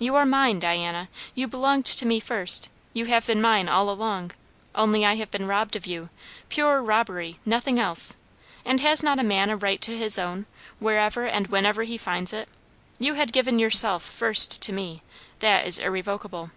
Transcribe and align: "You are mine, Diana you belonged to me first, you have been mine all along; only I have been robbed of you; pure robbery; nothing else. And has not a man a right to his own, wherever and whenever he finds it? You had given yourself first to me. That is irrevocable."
"You 0.00 0.16
are 0.16 0.26
mine, 0.26 0.58
Diana 0.58 1.08
you 1.36 1.46
belonged 1.46 1.86
to 1.86 2.04
me 2.04 2.18
first, 2.18 2.68
you 2.92 3.04
have 3.04 3.26
been 3.28 3.40
mine 3.40 3.68
all 3.68 3.88
along; 3.88 4.32
only 4.74 5.06
I 5.06 5.14
have 5.14 5.30
been 5.30 5.46
robbed 5.46 5.76
of 5.76 5.86
you; 5.86 6.08
pure 6.48 6.82
robbery; 6.82 7.38
nothing 7.46 7.78
else. 7.78 8.16
And 8.64 8.80
has 8.80 9.04
not 9.04 9.20
a 9.20 9.22
man 9.22 9.50
a 9.50 9.56
right 9.56 9.80
to 9.82 9.96
his 9.96 10.18
own, 10.18 10.46
wherever 10.80 11.26
and 11.28 11.46
whenever 11.46 11.84
he 11.84 11.96
finds 11.96 12.32
it? 12.32 12.48
You 12.98 13.14
had 13.14 13.32
given 13.32 13.60
yourself 13.60 14.02
first 14.02 14.60
to 14.62 14.72
me. 14.72 15.00
That 15.38 15.64
is 15.64 15.78
irrevocable." 15.78 16.50